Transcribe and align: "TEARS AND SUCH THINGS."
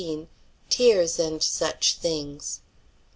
"TEARS 0.71 1.19
AND 1.19 1.43
SUCH 1.43 1.97
THINGS." 1.97 2.61